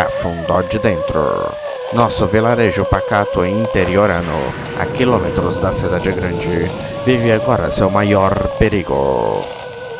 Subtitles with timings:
[0.00, 1.54] Cafundó de Dentro.
[1.92, 6.70] Nosso vilarejo pacato e interiorano, a quilômetros da cidade grande,
[7.04, 9.44] vive agora seu maior perigo.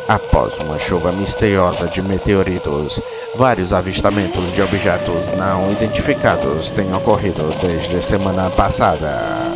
[0.08, 2.98] Após uma chuva misteriosa de meteoritos,
[3.34, 9.49] vários avistamentos de objetos não identificados têm ocorrido desde semana passada.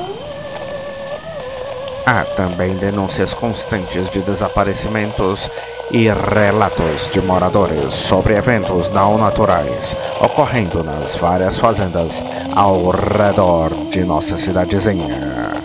[2.06, 5.50] Há também denúncias constantes de desaparecimentos
[5.90, 12.22] e relatos de moradores sobre eventos não naturais ocorrendo nas várias fazendas
[12.54, 15.62] ao redor de nossa cidadezinha.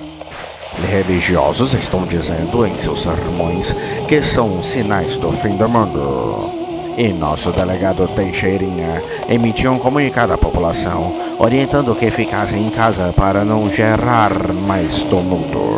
[0.87, 3.75] Religiosos estão dizendo em seus sermões
[4.07, 6.59] que são sinais do fim do mundo.
[6.97, 13.43] E nosso delegado Teixeirinha emitiu um comunicado à população orientando que ficassem em casa para
[13.43, 15.68] não gerar mais tumultos.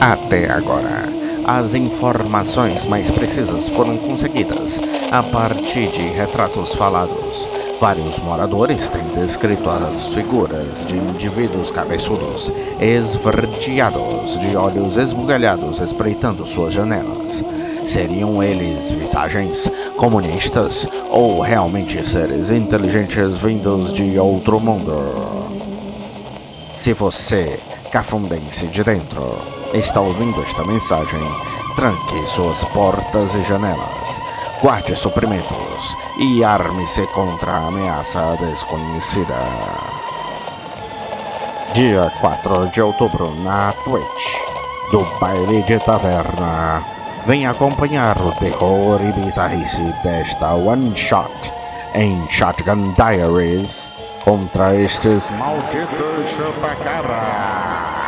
[0.00, 1.08] Até agora,
[1.44, 7.48] as informações mais precisas foram conseguidas a partir de retratos falados.
[7.80, 16.72] Vários moradores têm descrito as figuras de indivíduos cabeçudos, esverdeados, de olhos esbugalhados, espreitando suas
[16.72, 17.44] janelas.
[17.84, 25.44] Seriam eles visagens comunistas ou realmente seres inteligentes vindos de outro mundo?
[26.72, 27.60] Se você,
[27.94, 29.38] cafundense de dentro,
[29.72, 31.22] está ouvindo esta mensagem,
[31.76, 34.20] tranque suas portas e janelas,
[34.60, 39.38] guarde suprimentos e arme-se contra a ameaça desconhecida.
[41.72, 44.40] Dia 4 de outubro na Twitch,
[44.90, 46.84] do baile de taverna.
[47.28, 51.30] Venha acompanhar o terror e bizarrice desta one shot
[51.94, 53.92] em Shotgun Diaries
[54.24, 58.03] contra estes malditos chupacara.